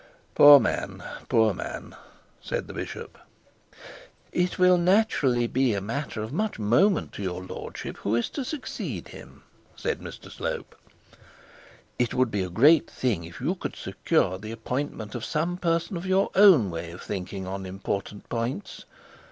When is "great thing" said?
12.49-13.25